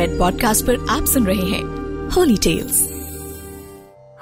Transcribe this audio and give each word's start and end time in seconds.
Red 0.00 0.18
podcast 0.18 0.66
पर 0.66 0.76
आप 0.90 1.04
सुन 1.04 1.26
रहे 1.26 1.46
हैं 1.46 1.62
होली 2.08 2.36
टेल्स 2.36 2.82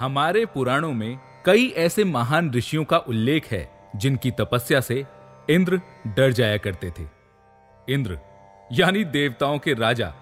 हमारे 0.01 0.47
पुराणों 0.47 0.93
में 0.93 1.19
कई 1.47 1.69
ऐसे 1.69 2.05
महान 2.05 2.51
ऋषियों 2.51 2.85
का 2.85 2.99
उल्लेख 2.99 3.47
है, 3.47 3.91
जिनकी 3.97 4.31
तपस्या 4.31 4.81
से 4.81 5.05
इंद्र 5.51 5.81
डर 6.07 6.33
जाया 6.33 6.57
करते 6.57 6.91
थे। 6.91 7.03
इंद्र, 7.89 8.19
यानी 8.73 9.05
देवताओं 9.05 9.59
के 9.59 9.75
राजा, 9.75 10.15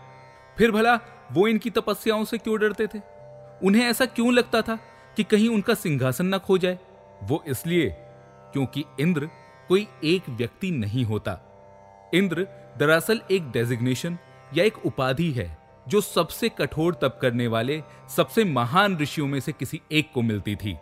फिर 0.59 0.71
भला 0.71 0.95
वो 1.33 1.49
इनकी 1.49 1.71
तपस्याओं 1.71 2.25
से 2.25 2.39
क्यों 2.39 2.61
डरते 2.61 2.87
थे? 2.87 2.99
उन्हें 3.63 3.87
ऐसा 3.87 4.05
क्यों 4.05 4.33
लगता 4.33 4.63
था 4.63 4.77
कि 5.17 5.23
कहीं 5.23 5.49
उनका 5.49 5.75
सिंहासन 5.75 6.35
न 6.35 6.39
खो 6.39 6.59
जाए? 6.59 6.79
वो 7.23 7.45
इसलिए 7.47 7.91
क्योंकि 8.53 8.85
इंद्र 9.01 9.31
कोई 9.69 9.89
एक 10.05 10.23
व्यक्ति 10.29 10.71
नहीं 10.71 11.05
होता। 11.05 11.41
इंद्र 12.15 12.49
दरअसल 12.79 13.21
एक 13.31 13.51
डेजिग्नेशन 13.51 14.19
या 14.55 14.65
एक 14.65 14.85
उपाधि 14.87 15.31
है, 15.31 15.57
जो 15.87 16.01
सबसे 16.01 16.49
कठोर 16.49 16.95
तप 16.95 17.19
करने 17.23 17.47
वाले, 17.47 17.83
सबसे 18.17 18.45
महान 18.45 18.97
ऋषियों 18.99 19.27
में 19.27 19.39
से 19.41 19.53
किसी 19.53 19.81
एक 19.93 20.11
को 20.15 20.23
मिलती 20.23 20.57
थी। 20.57 20.77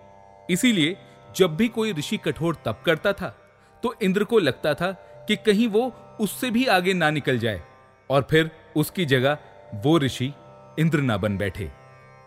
इसीलिए, 0.49 0.97
जब 1.37 1.57
भी 1.57 1.69
कोई 1.69 1.93
ऋषि 1.93 2.17
कठोर 2.17 2.57
तप 2.65 2.83
करता 2.87 3.13
था 3.13 3.35
तो 3.83 3.95
इंद्र 4.03 4.25
को 4.25 4.39
लगता 4.39 4.73
था 4.75 4.91
कि 5.29 5.37
कहीं 5.37 5.67
वो 5.69 5.93
उससे 6.21 6.51
भी 6.51 6.65
आगे 6.67 6.93
ना 6.95 7.11
निकल 7.11 7.39
जाए, 7.39 7.63
और 8.11 8.27
फिर 8.31 8.51
उसकी 8.77 9.05
जगह 9.07 9.39
वो 9.85 9.99
ऋषि 9.99 10.33
इंद्र 10.79 11.01
ना 11.01 11.17
बन 11.17 11.37
बैठे। 11.37 11.71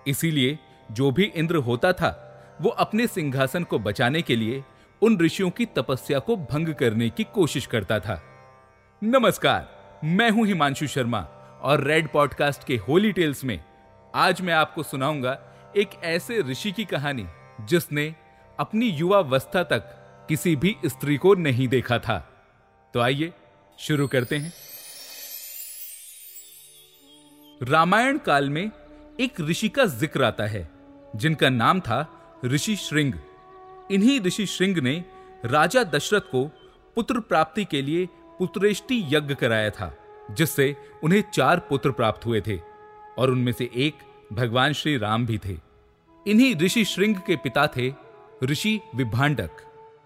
इसीलिए, 0.08 0.58
जो 0.90 1.12
भी 1.12 1.24
इंद्र 1.26 1.56
होता 1.58 1.92
था, 1.94 2.12
वो 2.62 2.70
अपने 2.70 3.08
सिंहासन 3.08 3.64
को 3.64 3.80
बचाने 3.80 4.22
के 4.22 4.36
लिए 4.36 4.64
उन 5.02 5.20
ऋषियों 5.20 5.50
की 5.50 5.66
तपस्या 5.68 6.20
को 6.20 6.36
भंग 6.44 6.74
करने 6.74 7.10
की 7.10 7.24
कोशिश 7.34 7.66
करता 7.66 8.00
था। 8.00 8.22
नमस्कार, 9.02 10.00
मैं 10.06 10.30
हूँ 10.30 10.46
हिमांशु 10.48 10.88
शर्मा। 10.88 11.20
और 11.62 11.84
रेड 11.84 12.12
पॉडकास्ट 12.12 12.64
के 12.64 12.78
होली 12.78 13.12
टेल्स 13.12 13.44
में 13.44 13.64
आज 14.16 14.42
मैं 14.42 14.54
आपको 14.54 14.84
सुनाऊँगा 14.84 15.40
एक 15.78 15.90
ऐसे 16.04 16.42
ऋषि 16.42 16.72
की 16.72 16.86
कहानी 16.86 17.28
जिसने 17.62 18.16
अपनी 18.60 18.90
युवावस्था 18.90 19.64
तक 19.64 19.94
किसी 20.30 20.56
भी 20.56 20.76
स्त्री 20.86 21.18
को 21.18 21.34
नहीं 21.36 21.68
देखा 21.68 22.00
था। 22.00 22.20
तो 22.94 23.00
आइए, 23.00 23.34
शुरू 23.80 24.08
करते 24.08 24.38
हैं। 24.38 24.54
रामायण 27.64 28.18
काल 28.18 28.50
में 28.50 28.72
एक 29.20 29.42
ऋषि 29.42 29.70
का 29.70 29.86
ज़िक्र 29.86 30.24
आता 30.24 30.46
है, 30.46 30.70
जिनका 31.16 31.50
नाम 31.50 31.80
था 31.80 32.14
ऋषि 32.46 32.76
श्रृंग। 32.76 33.14
इन्हीं 33.92 34.22
ऋषि 34.22 34.46
श्रृंग 34.46 34.78
ने 34.78 35.06
राजा 35.46 35.84
दशरथ 35.84 36.22
को 36.22 36.46
पुत्र 36.96 37.20
प्राप्ति 37.20 37.66
के 37.66 37.82
लिए 37.82 38.06
पुत्रेष्टि 38.40 39.04
यज्ञ 39.08 39.36
कराया 39.36 39.70
था। 39.70 39.96
जिससे 40.32 40.76
उन्हें 41.04 41.24
चार 41.34 41.60
पुत्र 41.60 41.92
प्राप्त 41.92 42.26
हुए 42.26 42.42
थे, 42.42 42.60
और 43.18 43.30
उनमें 43.32 43.52
से 43.52 43.70
एक 43.76 43.94
भगवान 44.34 44.74
श्री 44.74 44.98
राम 44.98 45.26
भी 45.26 45.38
थे। 45.38 45.58
इन्हीं 46.28 46.56
ऋषि 46.56 46.86
श्रृंग 46.86 47.16
के 47.16 47.36
पिता 47.36 47.68
थे 47.68 47.94
ऋषि 48.44 48.80
विभांडक। 48.96 49.50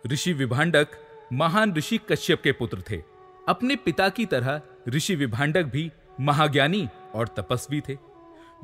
ऋषि 0.08 0.33
विभांडक 0.33 0.88
महान 1.33 1.73
ऋषि 1.73 2.00
कश्यप 2.09 2.41
के 2.44 2.52
पुत्र 2.52 2.83
थे। 2.89 3.03
अपने 3.50 3.75
पिता 3.75 4.09
की 4.09 4.25
तरह 4.25 4.61
ऋषि 4.89 5.16
विभांडक 5.16 5.63
भी 5.63 5.91
महाज्ञानी 6.22 6.88
और 7.13 7.28
तपस्वी 7.28 7.81
थे। 7.81 7.97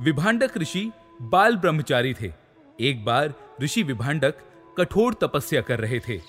विभांडक 0.02 0.58
ऋषि 0.58 0.92
बाल 1.21 1.58
ब्रह्मचारी 1.58 2.14
थे। 2.14 2.33
एक 2.80 3.05
बार 3.05 3.33
ऋषि 3.61 3.83
विभांडक 3.83 4.36
कठोर 4.77 5.14
तपस्या 5.14 5.61
कर 5.61 5.80
रहे 5.80 5.99
थे। 5.99 6.21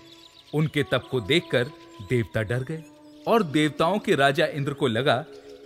उनके 0.55 0.83
तप 0.83 1.09
को 1.11 1.20
देखकर 1.20 1.65
देवता 2.09 2.42
डर 2.42 2.63
गए। 2.63 2.83
और 3.29 3.43
देवताओं 3.43 3.98
के 3.98 4.15
राजा 4.15 4.47
इंद्र 4.47 4.73
को 4.73 4.87
लगा 4.87 5.17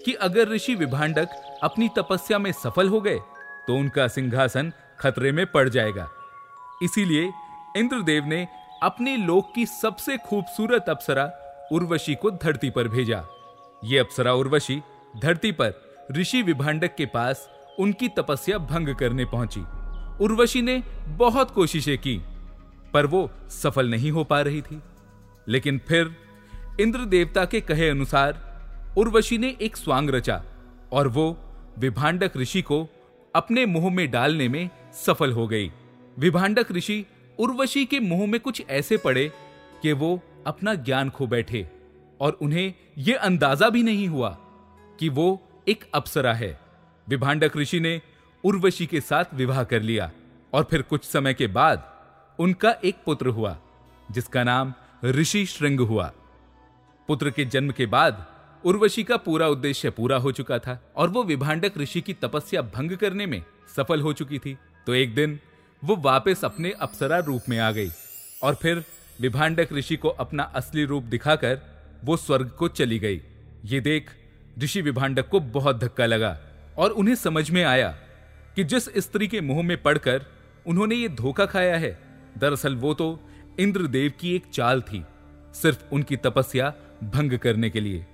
कि 0.04 0.12
अगर 0.20 0.48
ऋषि 0.48 0.74
विभांडक 0.74 1.28
अपनी 1.62 1.88
तपस्या 1.88 2.38
में 2.38 2.50
सफल 2.52 2.88
हो 2.88 3.00
गए 3.00 3.18
तो 3.66 3.76
उनका 3.76 4.06
सिंहासन 4.08 4.72
खतरे 5.00 5.32
में 5.32 5.46
पड़ 5.46 5.68
जाएगा। 5.68 6.08
इसीलिए 6.82 7.32
इंद्रदेव 7.76 8.24
ने 8.24 8.46
अपने 8.82 9.16
लोक 9.16 9.52
की 9.54 9.66
सबसे 9.66 10.16
खूबसूरत 10.18 10.88
अप्सरा 10.88 11.30
उर्वशी 11.72 12.14
को 12.14 12.30
धरती 12.32 12.70
पर 12.70 12.88
भेजा। 12.88 13.24
ये 13.84 13.98
अप्सरा 13.98 14.32
उर्वशी 14.32 14.80
धरती 15.22 15.52
पर 15.52 15.72
ऋषि 16.12 16.42
विभांडक 16.42 16.94
के 16.94 17.06
पास 17.06 17.48
उनकी 17.78 18.08
तपस्या 18.08 18.58
भंग 18.60 18.94
करने 18.94 19.24
पहुँची। 19.24 19.60
उर्वशी 20.24 20.62
ने 20.62 20.76
बहुत 21.18 21.50
कोशिशें 21.50 21.96
की, 21.98 22.16
पर 22.94 23.06
वो 23.06 23.30
सफल 23.50 23.90
नहीं 23.90 24.10
हो 24.10 24.24
पा 24.24 24.40
रही 24.40 24.62
थी। 24.62 24.80
लेकिन 25.48 25.80
फिर 25.88 26.14
इंद्र 26.80 26.98
देवता 26.98 27.44
के 27.44 27.60
कहे 27.60 27.88
अनुसार 27.88 28.94
उर्वशी 28.98 29.38
ने 29.38 29.56
एक 29.60 29.76
स्वांग 29.76 30.10
रचा 30.10 30.42
और 30.92 31.08
वो 31.08 31.38
विभांडक 31.78 32.36
ऋषि 32.36 32.62
को 32.62 32.88
अपने 33.34 33.66
मुँह 33.66 33.90
में 33.90 34.10
डालने 34.10 34.48
में 34.48 34.70
सफल 35.06 35.32
हो 35.32 35.46
गई। 35.48 35.72
विभांडक 36.18 36.72
ऋषि 36.72 37.04
उर्वशी 37.38 37.84
के 37.84 38.00
मुँह 38.00 38.26
में 38.26 38.40
कुछ 38.40 38.62
ऐसे 38.70 38.96
पड़े 38.96 39.32
कि 39.82 39.92
वो 39.92 40.20
अपना 40.46 40.74
ज्ञान 40.74 41.10
खो 41.10 41.26
बैठे 41.26 41.68
और 42.20 42.32
उन्हें 42.32 42.72
यह 42.98 43.18
अंदाज़ा 43.18 43.68
भी 43.68 43.82
नहीं 43.82 44.08
हुआ 44.08 44.36
कि 45.00 45.08
वो 45.08 45.42
एक 45.68 45.84
अप्सरा 45.94 46.32
है। 46.32 46.60
विभांडक 47.08 47.56
ऋषि 47.56 47.80
ने 47.80 48.00
उर्वशी 48.44 48.86
के 48.86 49.00
साथ 49.00 49.34
विवाह 49.34 49.62
कर 49.64 49.82
लिया 49.82 50.10
और 50.52 50.66
फिर 50.70 50.82
कुछ 50.82 51.04
समय 51.04 51.34
के 51.34 51.46
बाद 51.46 51.84
उनका 52.38 52.74
एक 52.84 52.96
पुत्र 53.06 53.26
हुआ, 53.26 53.56
जिसका 54.10 54.44
नाम 54.44 54.74
ऋषि 55.04 55.46
श्रृंग 55.46 55.80
हुआ। 55.80 56.12
पुत्र 57.08 57.30
के 57.30 57.44
जन्म 57.44 57.70
के 57.70 57.86
बाद 57.86 58.24
उर्वशी 58.64 59.02
का 59.04 59.16
पूरा 59.16 59.46
उद्देश्य 59.48 59.90
पूरा 59.90 60.16
हो 60.16 60.32
चुका 60.32 60.58
था 60.58 60.78
और 60.96 61.08
वो 61.08 61.22
विभांडक 61.24 61.78
ऋषि 61.78 62.00
की 62.00 62.12
तपस्या 62.14 62.62
भंग 62.74 62.96
करने 62.96 63.26
में 63.26 63.42
सफल 63.76 64.00
हो 64.00 64.12
चुकी 64.12 64.38
थी। 64.38 64.56
तो 64.86 64.94
एक 64.94 65.14
दिन 65.14 65.38
वो 65.82 65.96
वापस 65.96 66.44
अपने 66.44 66.70
अप्सरा 66.80 67.18
रूप 67.18 67.48
में 67.48 67.58
आ 67.58 67.70
गई 67.72 67.90
और 68.42 68.54
फिर 68.54 68.84
विभांडक 69.20 69.72
ऋषि 69.72 69.96
को 69.96 70.08
अपना 70.08 70.42
असली 70.54 70.84
रूप 70.84 71.04
दिखाकर 71.04 71.60
वो 72.04 72.16
स्वर्ग 72.16 72.48
को 72.48 72.68
चली 72.68 72.98
गई। 72.98 73.20
ये 73.64 73.80
देख 73.80 74.10
ऋषि 74.58 74.82
विभांडक 74.82 75.28
को 75.28 75.40
बहुत 75.40 75.80
धक्का 75.80 76.06
लगा 76.06 76.38
और 76.78 76.90
उन्हें 76.90 77.14
समझ 77.14 77.50
में 77.50 77.62
आया 77.64 77.88
कि 78.56 78.64
जिस 78.64 78.88
स्त्री 78.98 79.28
के 79.28 79.40
मुँह 79.40 79.62
में 79.62 79.82
पड़कर 79.82 80.26
उन्होंने 80.66 80.94
ये 80.94 81.08
धोखा 81.08 81.46
खाया 81.46 81.76
है, 81.76 81.98
दरअसल 82.38 82.76
वो 82.76 82.94
तो 82.94 83.18
इंद्रदेव 83.60 84.12
की 84.20 84.34
एक 84.36 84.46
चाल 84.52 84.80
थी। 84.82 85.04
सिर्फ़ 85.54 85.84
उनकी 85.92 86.16
तपस्या 86.16 86.72
भंग 87.02 87.38
करने 87.38 87.70
के 87.70 87.80
लिए। 87.80 88.06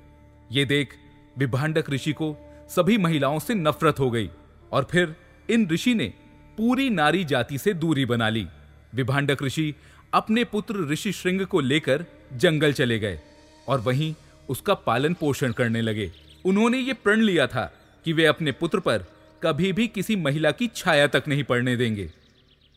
ये 0.52 0.64
देख, 0.64 0.94
विभांडक 1.38 1.90
ऋषि 1.90 2.12
को 2.12 2.36
सभी 2.70 2.98
महिलाओं 2.98 3.38
से 3.38 3.54
नफरत 3.54 3.98
हो 3.98 4.10
गई 4.10 4.30
और 4.72 4.86
फिर 4.90 5.16
इन 5.50 5.68
ऋषि 5.70 5.94
ने 5.94 6.12
पूरी 6.56 6.90
नारी 6.90 7.24
जाति 7.24 7.58
से 7.58 7.74
दूरी 7.74 8.04
बना 8.04 8.28
ली। 8.28 8.46
विभांडक 8.94 9.42
ऋषि 9.42 9.74
अपने 10.14 10.44
पुत्र 10.44 10.88
ऋषि 10.88 11.12
श्रृंग 11.12 11.46
को 11.46 11.60
लेकर 11.60 12.04
जंगल 12.32 12.72
चले 12.72 12.98
गए 12.98 13.20
और 13.68 13.80
वहीं 13.80 14.14
उसका 14.48 14.74
पालन 14.74 15.14
पोषण 15.14 15.52
करने 15.52 15.80
लगे। 15.80 16.12
उन्होंने 16.44 16.78
ये 16.78 16.92
प्रण 16.92 17.20
लिया 17.20 17.46
था 17.46 17.72
कि 18.04 18.12
वे 18.12 18.24
अपने 18.24 18.52
पुत्र 18.52 18.80
पर 18.80 18.98
कभी 19.42 19.72
भी 19.72 19.88
किसी 19.88 20.16
महिला 20.16 20.50
की 20.50 20.68
छाया 20.76 21.06
तक 21.06 21.24
नहीं 21.28 21.44
पड़ने 21.44 21.76
देंगे। 21.76 22.10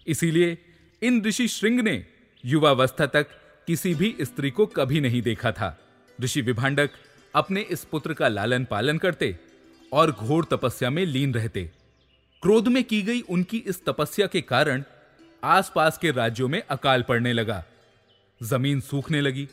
इसीलिए 0.07 0.57
इन 1.03 1.23
ऋषि 1.25 1.47
श्रृंग 1.47 1.79
ने 1.79 2.05
युवावस्था 2.45 3.05
तक 3.05 3.27
किसी 3.67 3.95
भी 3.95 4.15
स्त्री 4.21 4.51
को 4.51 4.65
कभी 4.65 5.01
नहीं 5.01 5.21
देखा 5.21 5.51
था। 5.51 5.77
ऋषि 6.21 6.41
विभांडक 6.41 6.89
अपने 7.35 7.61
इस 7.61 7.83
पुत्र 7.83 8.13
का 8.13 8.27
लालन 8.27 8.65
पालन 8.65 8.97
करते 8.97 9.37
और 9.91 10.11
घोर 10.11 10.47
तपस्या 10.51 10.89
में 10.89 11.05
लीन 11.05 11.33
रहते। 11.33 11.71
क्रोध 12.43 12.67
में 12.67 12.83
की 12.83 13.01
गई 13.01 13.21
उनकी 13.21 13.57
इस 13.57 13.83
तपस्या 13.85 14.27
के 14.27 14.41
कारण 14.41 14.83
आसपास 15.43 15.97
के 15.97 16.11
राज्यों 16.11 16.47
में 16.47 16.61
अकाल 16.61 17.01
पड़ने 17.01 17.33
लगा। 17.33 17.63
ज़मीन 18.41 18.81
सूखने 18.81 19.21
लगी 19.21 19.47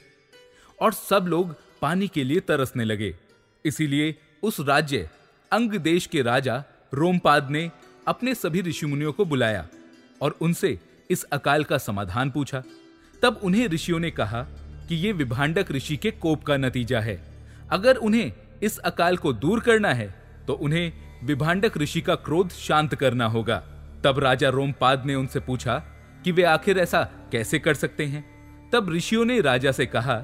और 0.81 0.93
सब 0.93 1.27
लोग 1.29 1.55
पानी 1.83 2.09
के 2.09 2.25
लिए 2.25 2.41
तरसने 2.41 2.85
लगे। 2.85 3.15
इसीलिए 3.65 4.15
उस 4.43 4.61
राज्य, 4.61 5.11
अंग 5.53 5.73
देश 5.73 6.07
के 6.07 6.23
राजा 6.23 6.65
रोमपाद 6.95 7.51
ने 7.51 7.71
अपने 8.09 8.35
सभी 8.35 8.61
ऋषि 8.61 8.87
मुनियों 8.87 9.13
को 9.13 9.25
बुलाया 9.25 9.67
और 10.23 10.37
उनसे 10.41 10.79
इस 11.11 11.25
अकाल 11.25 11.65
का 11.65 11.79
समाधान 11.79 12.31
पूछा। 12.31 12.63
तब 13.23 13.41
उन्हें 13.45 13.69
ऋषियों 13.69 13.99
ने 13.99 14.11
कहा 14.11 14.47
कि 14.89 14.97
ये 14.97 15.13
विभांडक 15.13 15.71
ऋषि 15.73 15.97
के 15.97 16.11
कोप 16.11 16.45
का 16.45 16.57
नतीजा 16.57 17.01
है। 17.01 17.21
अगर 17.71 17.97
उन्हें 17.97 18.33
इस 18.63 18.79
अकाल 18.79 19.17
को 19.17 19.33
दूर 19.33 19.61
करना 19.61 19.93
है 19.95 20.15
तो 20.47 20.55
उन्हें 20.55 20.93
विभांडक 21.25 21.77
ऋषि 21.79 22.01
का 22.01 22.15
क्रोध 22.15 22.51
शांत 22.51 22.95
करना 22.95 23.27
होगा। 23.27 23.57
तब 24.05 24.19
राजा 24.19 24.49
रोमपाद 24.49 25.05
ने 25.07 25.15
उनसे 25.15 25.41
पूछा 25.41 25.79
कि 26.25 26.33
वे 26.33 26.43
आखिर 26.43 26.79
ऐसा 26.79 27.03
कैसे 27.33 27.59
कर 27.59 27.75
सकते 27.75 28.05
हैं? 28.05 28.25
तब 28.73 28.91
ऋषियों 28.91 29.25
ने 29.25 29.41
राजा 29.41 29.73
से 29.73 29.87
कहा 29.87 30.17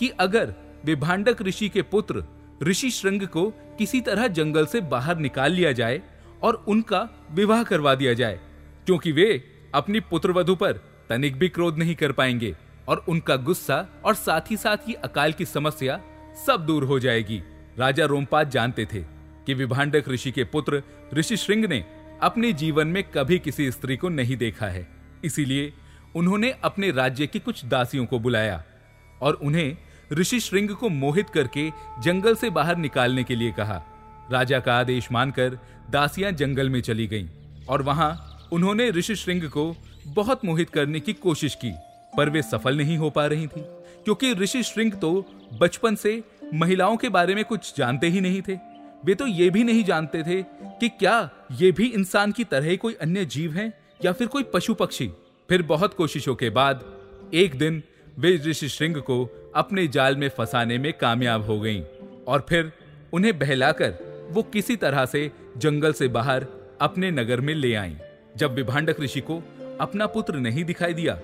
कि 0.00 0.08
अगर 0.20 0.54
विभांडक 0.84 1.42
ऋषि 1.42 1.68
के 1.68 1.82
पुत्र 1.82 2.24
ऋषि 2.62 2.90
श्रृंग 2.90 3.26
को 3.26 3.48
किसी 3.78 4.00
तरह 4.00 4.26
जंगल 4.28 4.66
से 4.66 4.80
बाहर 4.80 5.18
निकाल 5.18 5.52
लिया 5.52 5.72
जाए 5.72 6.00
और 6.42 6.64
उनका 6.68 7.08
विवाह 7.32 7.62
करवा 7.62 7.94
दिया 7.94 8.12
जाए, 8.12 8.38
क्योंकि 8.86 9.12
वे 9.12 9.44
अपनी 9.74 10.00
पुत्र 10.00 10.32
वधु 10.32 10.54
पर 10.54 10.72
तनिक 11.08 11.38
भी 11.38 11.48
क्रोध 11.48 11.78
नहीं 11.78 11.94
कर 11.94 12.12
पाएँगे। 12.12 12.54
और 12.88 13.04
उनका 13.08 13.36
गुस्सा 13.36 13.86
और 14.04 14.14
साथ 14.14 14.50
ही 14.50 14.56
साथ 14.56 14.88
ही 14.88 14.94
अकाल 14.94 15.32
की 15.32 15.44
समस्या 15.44 16.00
सब 16.46 16.66
दूर 16.66 16.84
हो 16.84 16.98
जाएगी। 16.98 17.42
राजा 17.78 18.04
रोमपाद 18.04 18.50
जानते 18.50 18.84
थे 18.84 19.02
कि 19.46 19.54
विभांडक 19.54 20.08
ऋषि 20.08 20.32
के 20.32 20.44
पुत्र 20.44 20.82
ऋषि 21.14 21.36
श्रृंग 21.36 21.64
ने 21.64 21.84
अपने 22.22 22.52
जीवन 22.52 22.86
में 22.86 23.02
कभी 23.04 23.38
किसी 23.38 23.70
स्त्री 23.70 23.96
को 23.96 24.08
नहीं 24.08 24.36
देखा 24.36 24.66
है। 24.66 24.86
इसीलिए 25.24 25.72
उन्होंने 26.16 26.50
अपने 26.64 26.90
राज्य 26.90 27.26
की 27.26 27.38
कुछ 27.38 27.64
दासियों 27.64 28.06
को 28.06 28.18
बुलाया 28.18 28.62
और 29.22 29.34
उन्हें 29.34 29.76
ऋषि 30.12 30.40
श्रृंग 30.40 30.70
को 30.70 30.88
मोहित 30.88 31.30
करके 31.30 31.68
जंगल 32.02 32.34
से 32.34 32.50
बाहर 32.50 32.76
निकालने 32.76 33.24
के 33.24 33.34
लिए 33.34 33.52
कहा। 33.52 33.82
राजा 34.32 34.60
का 34.60 34.78
आदेश 34.78 35.12
मानकर 35.12 35.58
दासियाँ 35.90 36.32
जंगल 36.32 36.68
में 36.70 36.80
चली 36.80 37.06
गईं 37.06 37.28
और 37.68 37.82
वहाँ 37.82 38.48
उन्होंने 38.52 38.90
ऋषि 38.90 39.16
श्रृंग 39.16 39.42
को 39.42 39.74
बहुत 40.06 40.44
मोहित 40.44 40.70
करने 40.70 41.00
की 41.00 41.12
कोशिश 41.12 41.54
की। 41.54 41.72
पर 42.16 42.30
वे 42.30 42.42
सफल 42.42 42.76
नहीं 42.76 42.96
हो 42.98 43.10
पा 43.10 43.26
रही 43.26 43.46
थी, 43.46 43.60
क्योंकि 44.04 44.32
ऋषि 44.34 44.62
श्रृंग 44.62 44.92
तो 44.92 45.12
बचपन 45.60 45.94
से 45.94 46.22
महिलाओं 46.54 46.96
के 46.96 47.08
बारे 47.08 47.34
में 47.34 47.44
कुछ 47.44 47.72
जानते 47.76 48.08
ही 48.08 48.20
नहीं 48.20 48.42
थे 48.48 48.58
वे 49.04 49.14
तो 49.14 49.26
ये 49.26 49.48
भी 49.50 49.62
नहीं 49.64 49.84
जानते 49.84 50.22
थे 50.22 50.42
कि 50.80 50.88
क्या 50.88 51.30
ये 51.60 51.70
भी 51.72 51.86
इंसान 51.86 52.32
की 52.32 52.44
तरह 52.44 52.68
ही 52.70 52.76
कोई 52.76 52.94
अन्य 52.94 53.24
जीव 53.24 53.52
है 53.52 53.72
या 54.04 54.12
फिर 54.12 54.26
कोई 54.26 54.42
पशु 54.54 54.74
पक्षी 54.74 55.10
फिर 55.48 55.62
बहुत 55.62 55.94
कोशिशों 55.94 56.34
के 56.34 56.50
बाद 56.50 56.84
एक 57.34 57.58
दिन 57.58 57.82
वे 58.18 58.36
ऋषि 58.46 58.68
श्रृंग 58.68 58.96
को 59.02 59.24
अपने 59.56 59.86
जाल 59.88 60.16
में 60.16 60.28
फंसाने 60.28 60.78
में 60.78 60.92
कामयाब 60.92 61.44
हो 61.46 61.58
गईं 61.60 61.82
और 62.28 62.46
फिर 62.48 62.72
उन्हें 63.12 63.38
बहलाकर 63.38 63.94
वो 64.30 64.42
किसी 64.42 64.76
तरह 64.76 65.04
से 65.06 65.30
जंगल 65.56 65.92
से 65.92 66.08
बाहर 66.08 66.46
अपने 66.80 67.10
नगर 67.10 67.40
में 67.40 67.54
ले 67.54 67.74
आईं। 67.74 67.96
जब 68.36 68.54
विभांडक 68.54 69.00
ऋषि 69.00 69.20
को 69.20 69.42
अपना 69.80 70.06
पुत्र 70.06 70.38
नहीं 70.38 70.64
दिखाई 70.64 70.94
दिया 70.94 71.18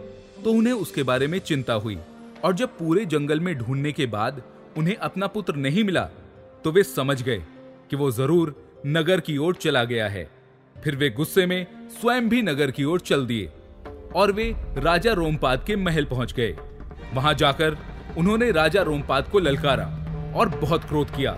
तो 0.45 0.53
उन्हें 0.53 0.73
उसके 0.75 1.03
बारे 1.03 1.27
में 1.27 1.39
चिंता 1.41 1.73
हुई। 1.75 1.99
और 2.45 2.55
जब 2.55 2.77
पूरे 2.79 3.05
जंगल 3.07 3.41
में 3.41 3.55
ढूँढने 3.59 3.93
के 3.93 4.07
बाद 4.07 4.43
उन्हें 4.79 4.97
अपना 4.97 5.27
पुत्र 5.27 5.55
नहीं 5.57 5.85
मिला 5.85 6.03
तो 6.65 6.71
वे 6.73 6.83
समझ 6.83 7.23
गए 7.23 7.43
कि 7.91 7.97
वो 7.97 8.11
ज़रूर 8.11 8.55
नगर 8.87 9.21
की 9.21 9.37
ओर 9.37 9.55
चला 9.55 9.85
गया 9.85 10.09
है। 10.09 10.29
फिर 10.77 10.97
वे 10.97 11.11
गुस्से 11.11 11.47
में 11.47 11.67
स्वयं 11.91 12.29
भी 12.29 12.43
नगर 12.43 12.71
की 12.71 12.85
ओर 12.85 13.01
चल 13.01 13.27
दिए 13.27 13.51
और 14.15 14.33
वे 14.33 14.55
राजा 14.79 15.13
रोमपाद 15.13 15.65
के 15.67 15.77
महल 15.77 16.05
पहुँच 16.05 16.33
गए। 16.33 16.57
वहाँ 17.15 17.35
जाकर 17.35 17.77
उन्होंने 18.19 18.51
राजा 18.51 18.83
रोमपाद 18.83 19.29
को 19.29 19.39
ललकारा 19.39 19.87
और 20.37 20.49
बहुत 20.51 20.85
क्रोध 20.85 21.11
किया। 21.11 21.37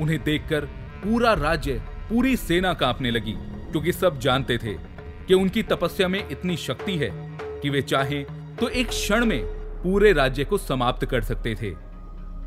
उन्हें 0.00 0.22
देखकर 0.24 0.64
पूरा 1.04 1.32
राज्य, 1.34 1.82
पूरी 2.10 2.36
सेना 2.36 2.72
कांपने 2.74 3.10
लगी, 3.10 3.32
क्योंकि 3.32 3.92
सब 3.92 4.18
जानते 4.18 4.58
थे 4.58 4.74
कि 5.26 5.34
उनकी 5.34 5.62
तपस्या 5.62 6.08
में 6.08 6.28
इतनी 6.28 6.56
शक्ति 6.58 6.96
है। 6.96 7.10
कि 7.62 7.70
वे 7.70 7.82
चाहे 7.82 8.22
तो 8.60 8.68
एक 8.68 8.88
क्षण 8.88 9.24
में 9.24 9.42
पूरे 9.82 10.12
राज्य 10.12 10.44
को 10.44 10.58
समाप्त 10.58 11.04
कर 11.04 11.22
सकते 11.22 11.54
थे। 11.54 11.70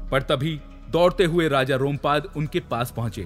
पर 0.10 0.22
तभी 0.22 0.60
दौड़ते 0.90 1.26
हुए 1.26 1.48
राजा 1.48 1.76
रोमपाद 1.76 2.28
उनके 2.38 2.60
पास 2.60 2.92
पहुँचे 2.92 3.26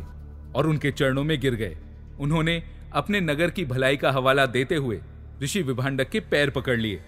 और 0.55 0.67
उनके 0.67 0.91
चरणों 0.91 1.23
में 1.23 1.39
गिर 1.41 1.55
गए। 1.55 1.77
उन्होंने 2.19 2.63
अपने 2.93 3.19
नगर 3.21 3.49
की 3.49 3.65
भलाई 3.65 3.97
का 3.97 4.11
हवाला 4.11 4.45
देते 4.45 4.75
हुए 4.75 4.99
ऋषि 5.43 5.61
विभांडक 5.61 6.09
के 6.09 6.19
पैर 6.19 6.49
पकड़ 6.49 6.77
लिए 6.77 7.01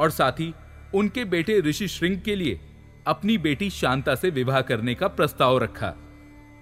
और 0.00 0.10
साथ 0.10 0.32
ही 0.32 0.52
उनके 0.94 1.24
बेटे 1.24 1.60
ऋषि 1.60 1.88
श्रृंग 1.88 2.20
के 2.20 2.34
लिए 2.36 2.60
अपनी 3.06 3.38
बेटी 3.38 3.70
शांता 3.70 4.14
से 4.14 4.30
विवाह 4.30 4.60
करने 4.60 4.94
का 4.94 5.08
प्रस्ताव 5.08 5.58
रखा। 5.58 5.94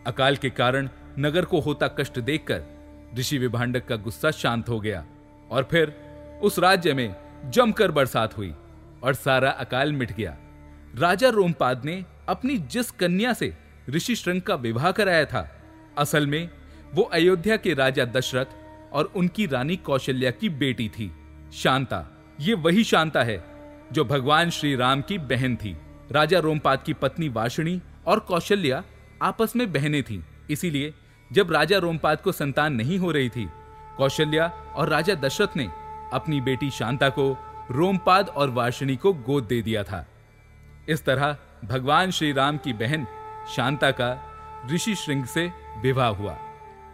अकाल 0.07 0.37
के 0.37 0.51
कारण 0.51 0.89
नगर 1.19 1.45
को 1.45 1.61
होता 1.61 1.89
कष्ट 1.89 2.19
देखकर 2.21 2.63
ऋषि 3.19 3.39
विभांडक 3.39 3.87
का 3.87 3.97
गुस्सा 3.97 4.31
शांत 4.31 4.69
हो 4.69 4.81
गया 4.81 5.05
और 5.51 5.69
फिर 5.71 5.95
उस 6.43 6.59
राज्य 6.59 6.93
में 6.95 7.15
जमकर 7.45 7.91
बरसात 7.91 8.37
हुई 8.39 8.53
और 9.03 9.15
सारा 9.15 9.51
अकाल 9.51 9.93
मिट 9.93 10.13
गया। 10.13 10.37
राजा 10.95 11.29
रोमपाद 11.29 11.85
ने 11.85 12.05
अपनी 12.29 12.57
जिस 12.67 12.91
कन्या 12.91 13.33
से 13.33 13.53
ऋषि 13.91 14.15
श्रृंग 14.17 14.43
का 14.43 14.55
विवाह 14.55 14.91
कराया 14.91 15.25
था, 15.25 15.49
असल 15.99 16.27
में 16.27 16.49
वो 16.95 17.03
अयोध्या 17.03 17.57
के 17.57 17.75
राजा 17.75 18.05
दशरथ 18.05 18.93
और 18.93 19.13
उनकी 19.17 19.47
रानी 19.47 19.77
कौशल्या 19.77 20.31
की 20.31 20.49
बेटी 20.49 20.89
थी, 20.89 21.11
शांता। 21.53 22.05
ये 22.41 22.55
वही 22.55 22.85
शांता 22.85 23.23
है 23.23 23.43
जो 23.93 24.05
भगवान 24.05 24.51
श्री 24.51 24.75
राम 24.77 25.01
की 25.01 25.19
बहन 25.19 25.57
थी। 25.57 25.77
राजा 26.13 26.39
रोमपाद 26.39 26.83
की 26.83 26.93
पत्नी 26.93 27.29
वाषिणी 27.29 27.81
और 28.07 28.21
कौशल्या 28.21 28.83
आपस 29.23 29.57
में 29.57 29.73
बहनें 29.73 30.03
थीं, 30.03 30.23
इसीलिए 30.51 30.93
जब 31.31 31.53
राजा 31.53 31.79
रोमपाद 31.79 32.21
को 32.21 32.33
संतान 32.33 32.75
नहीं 32.75 32.99
हो 32.99 33.11
रही 33.11 33.29
थी, 33.29 33.49
कौशल्या 33.97 34.47
और 34.77 34.89
राजा 34.89 35.15
दशरथ 35.15 35.57
ने 35.57 35.69
अपनी 36.13 36.41
बेटी 36.41 36.71
शांता 36.71 37.09
को 37.09 37.37
रोमपाद 37.71 38.29
और 38.29 38.51
वार्षिणी 38.51 38.97
को 38.97 39.13
गोद 39.13 39.45
दे 39.45 39.63
दिया 39.63 39.83
था। 39.83 40.07
इस 40.89 41.05
तरह 41.05 41.37
भगवान 41.65 42.11
श्री 42.11 42.33
राम 42.33 42.59
की 42.59 42.73
बहन 42.73 43.07
शांता 43.57 43.91
का 43.91 44.33
ऋषि 44.73 44.95
श्रृंग 44.95 45.25
से 45.25 45.51
विवाह 45.79 46.09
हुआ। 46.09 46.39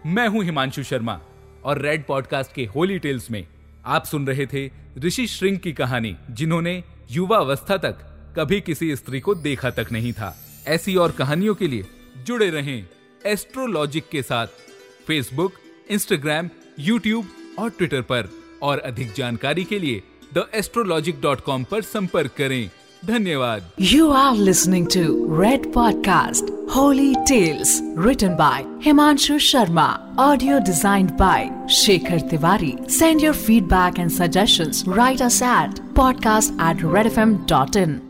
मैं 0.07 0.29
हूँ 0.29 0.45
हिमांशु 0.45 0.83
शर्मा 0.83 1.21
और 1.65 1.79
रेड 1.79 2.07
पॉडकास्ट 2.07 2.53
के 2.53 2.65
होली 2.65 2.99
टेल्स 2.99 3.31
में 3.31 3.47
आप 3.87 4.05
सुन 4.05 4.27
रहे 4.27 4.47
थे 4.47 4.71
ऋषि 4.99 5.27
श्रृंग 5.27 5.59
की 5.59 5.73
कहानी, 5.73 6.17
जिन्होंने 6.31 6.85
युवा 7.11 7.39
अवस्था 7.39 7.77
तक 7.77 7.99
कभी 8.39 8.61
किसी 8.61 8.97
स्त्री 8.97 9.21
को 9.21 9.35
देखा 9.35 9.71
तक 9.71 9.87
नहीं 9.93 10.13
था। 10.13 10.37
ऐसी 10.67 10.97
और 10.97 11.11
कहानियों 11.11 11.55
के 11.55 11.69
लिए 11.69 11.85
जुड़े 12.17 12.51
रहें 12.51 12.87
एस्ट्रोलॉजिक 13.27 14.09
के 14.09 14.23
साथ, 14.23 14.47
फेसबुक, 15.07 15.53
इंस्टाग्राम, 15.91 16.51
यूट्यूब 16.79 17.29
और 17.59 17.71
ट्विटर 17.71 18.03
पर। 18.03 18.42
और 18.63 18.79
अधिक 18.79 19.13
जानकारी 19.17 19.65
के 19.65 19.79
लिए 19.79 20.03
द 20.35 20.47
एस्ट्रोलॉजिक 20.55 21.21
डॉट 21.21 21.41
कॉम 21.41 21.63
आरोप 21.63 21.85
संपर्क 21.85 22.31
करें। 22.39 22.71
धन्यवाद। 23.07 23.71
You 23.81 24.11
are 24.11 24.37
listening 24.37 24.87
to 24.87 25.41
red 25.41 25.73
podcast 25.73 26.51
Holi 26.75 27.15
tales 27.29 27.79
return 27.99 28.35
by 28.37 28.65
Himanshu 28.85 29.39
Sharma 29.39 29.89
audio 30.19 30.59
design 30.59 31.07
by 31.21 31.51
Shekhar 31.71 32.21
Tiwari 32.21 32.73
send 32.91 33.23
your 33.23 33.35
feedback 33.35 33.99
and 33.99 34.11
suggestion 34.11 34.93
write 34.93 35.23
us 35.23 35.43
at 35.43 35.81
podcast 35.97 36.53
at 36.53 36.85
red 36.95 37.07
F 37.07 37.21
M 37.21 37.37
dot 37.49 37.77
in 37.77 38.01